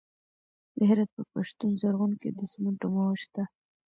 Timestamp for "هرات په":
0.89-1.23